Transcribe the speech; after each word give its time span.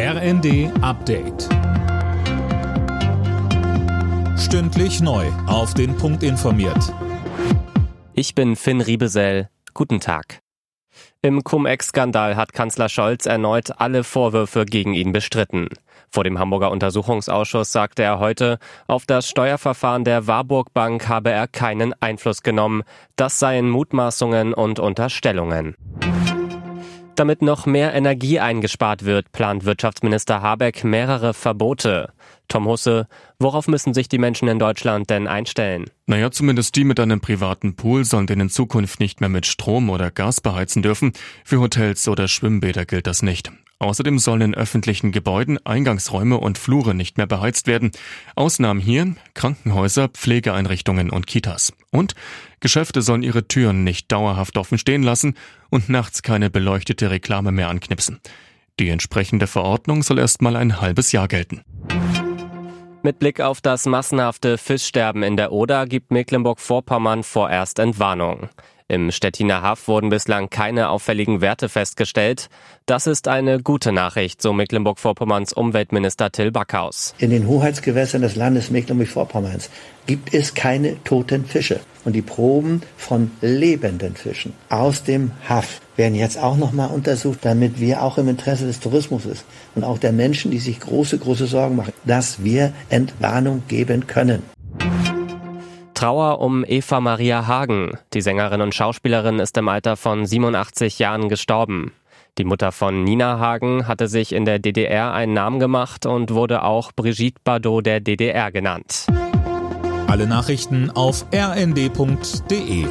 RND 0.00 0.70
Update. 0.80 1.48
Stündlich 4.38 5.00
neu. 5.00 5.26
Auf 5.48 5.74
den 5.74 5.96
Punkt 5.96 6.22
informiert. 6.22 6.94
Ich 8.12 8.36
bin 8.36 8.54
Finn 8.54 8.80
Riebesell. 8.80 9.48
Guten 9.74 9.98
Tag. 9.98 10.38
Im 11.20 11.42
Cum-Ex-Skandal 11.42 12.36
hat 12.36 12.52
Kanzler 12.52 12.88
Scholz 12.88 13.26
erneut 13.26 13.80
alle 13.80 14.04
Vorwürfe 14.04 14.66
gegen 14.66 14.94
ihn 14.94 15.12
bestritten. 15.12 15.68
Vor 16.10 16.22
dem 16.22 16.38
Hamburger 16.38 16.70
Untersuchungsausschuss 16.70 17.72
sagte 17.72 18.04
er 18.04 18.20
heute, 18.20 18.60
auf 18.86 19.04
das 19.04 19.28
Steuerverfahren 19.28 20.04
der 20.04 20.28
Warburg 20.28 20.72
Bank 20.74 21.08
habe 21.08 21.32
er 21.32 21.48
keinen 21.48 21.92
Einfluss 22.00 22.44
genommen. 22.44 22.84
Das 23.16 23.40
seien 23.40 23.68
Mutmaßungen 23.68 24.54
und 24.54 24.78
Unterstellungen. 24.78 25.74
Damit 27.18 27.42
noch 27.42 27.66
mehr 27.66 27.94
Energie 27.94 28.38
eingespart 28.38 29.04
wird, 29.04 29.32
plant 29.32 29.64
Wirtschaftsminister 29.64 30.40
Habeck 30.40 30.84
mehrere 30.84 31.34
Verbote. 31.34 32.12
Tom 32.46 32.66
Husse, 32.66 33.08
worauf 33.40 33.66
müssen 33.66 33.92
sich 33.92 34.08
die 34.08 34.18
Menschen 34.18 34.46
in 34.46 34.60
Deutschland 34.60 35.10
denn 35.10 35.26
einstellen? 35.26 35.90
Naja, 36.06 36.30
zumindest 36.30 36.76
die 36.76 36.84
mit 36.84 37.00
einem 37.00 37.20
privaten 37.20 37.74
Pool 37.74 38.04
sollen 38.04 38.28
den 38.28 38.38
in 38.38 38.50
Zukunft 38.50 39.00
nicht 39.00 39.20
mehr 39.20 39.28
mit 39.28 39.46
Strom 39.46 39.90
oder 39.90 40.12
Gas 40.12 40.40
beheizen 40.40 40.80
dürfen. 40.80 41.12
Für 41.44 41.58
Hotels 41.58 42.06
oder 42.06 42.28
Schwimmbäder 42.28 42.86
gilt 42.86 43.08
das 43.08 43.22
nicht. 43.22 43.50
Außerdem 43.80 44.18
sollen 44.18 44.40
in 44.40 44.54
öffentlichen 44.54 45.12
Gebäuden 45.12 45.64
Eingangsräume 45.64 46.38
und 46.38 46.58
Flure 46.58 46.94
nicht 46.94 47.16
mehr 47.16 47.28
beheizt 47.28 47.68
werden. 47.68 47.92
Ausnahmen 48.34 48.80
hier 48.80 49.14
Krankenhäuser, 49.34 50.08
Pflegeeinrichtungen 50.08 51.10
und 51.10 51.28
Kitas. 51.28 51.72
Und 51.92 52.14
Geschäfte 52.58 53.02
sollen 53.02 53.22
ihre 53.22 53.46
Türen 53.46 53.84
nicht 53.84 54.10
dauerhaft 54.10 54.58
offen 54.58 54.78
stehen 54.78 55.04
lassen 55.04 55.34
und 55.70 55.88
nachts 55.88 56.22
keine 56.22 56.50
beleuchtete 56.50 57.10
Reklame 57.10 57.52
mehr 57.52 57.68
anknipsen. 57.68 58.20
Die 58.80 58.88
entsprechende 58.88 59.46
Verordnung 59.46 60.02
soll 60.02 60.18
erst 60.18 60.42
mal 60.42 60.56
ein 60.56 60.80
halbes 60.80 61.12
Jahr 61.12 61.28
gelten. 61.28 61.62
Mit 63.02 63.20
Blick 63.20 63.40
auf 63.40 63.60
das 63.60 63.86
massenhafte 63.86 64.58
Fischsterben 64.58 65.22
in 65.22 65.36
der 65.36 65.52
Oder 65.52 65.86
gibt 65.86 66.10
Mecklenburg-Vorpommern 66.10 67.22
vorerst 67.22 67.78
Entwarnung. 67.78 68.48
Im 68.90 69.10
Stettiner 69.10 69.60
Haff 69.60 69.86
wurden 69.86 70.08
bislang 70.08 70.48
keine 70.48 70.88
auffälligen 70.88 71.42
Werte 71.42 71.68
festgestellt. 71.68 72.48
Das 72.86 73.06
ist 73.06 73.28
eine 73.28 73.60
gute 73.60 73.92
Nachricht, 73.92 74.40
so 74.40 74.54
Mecklenburg-Vorpommerns 74.54 75.52
Umweltminister 75.52 76.32
Till 76.32 76.50
Backhaus. 76.50 77.14
In 77.18 77.28
den 77.28 77.46
Hoheitsgewässern 77.46 78.22
des 78.22 78.34
Landes 78.34 78.70
Mecklenburg-Vorpommerns 78.70 79.68
gibt 80.06 80.32
es 80.32 80.54
keine 80.54 81.04
toten 81.04 81.44
Fische. 81.44 81.80
Und 82.06 82.14
die 82.14 82.22
Proben 82.22 82.80
von 82.96 83.30
lebenden 83.42 84.16
Fischen 84.16 84.54
aus 84.70 85.04
dem 85.04 85.32
Haff 85.46 85.82
werden 85.96 86.14
jetzt 86.14 86.38
auch 86.38 86.56
nochmal 86.56 86.88
untersucht, 86.88 87.40
damit 87.42 87.80
wir 87.80 88.02
auch 88.02 88.16
im 88.16 88.28
Interesse 88.28 88.64
des 88.64 88.80
Tourismus 88.80 89.26
ist 89.26 89.44
und 89.74 89.84
auch 89.84 89.98
der 89.98 90.12
Menschen, 90.12 90.50
die 90.50 90.60
sich 90.60 90.80
große, 90.80 91.18
große 91.18 91.46
Sorgen 91.46 91.76
machen, 91.76 91.92
dass 92.06 92.42
wir 92.42 92.72
Entwarnung 92.88 93.64
geben 93.68 94.06
können. 94.06 94.44
Trauer 95.98 96.40
um 96.40 96.64
Eva 96.64 97.00
Maria 97.00 97.48
Hagen. 97.48 97.98
Die 98.14 98.20
Sängerin 98.20 98.60
und 98.60 98.72
Schauspielerin 98.72 99.40
ist 99.40 99.56
im 99.56 99.68
Alter 99.68 99.96
von 99.96 100.26
87 100.26 101.00
Jahren 101.00 101.28
gestorben. 101.28 101.90
Die 102.38 102.44
Mutter 102.44 102.70
von 102.70 103.02
Nina 103.02 103.40
Hagen 103.40 103.88
hatte 103.88 104.06
sich 104.06 104.32
in 104.32 104.44
der 104.44 104.60
DDR 104.60 105.12
einen 105.12 105.32
Namen 105.32 105.58
gemacht 105.58 106.06
und 106.06 106.32
wurde 106.32 106.62
auch 106.62 106.92
Brigitte 106.92 107.40
Bardot 107.42 107.84
der 107.84 107.98
DDR 107.98 108.52
genannt. 108.52 109.08
Alle 110.06 110.28
Nachrichten 110.28 110.92
auf 110.92 111.26
rnd.de 111.34 112.86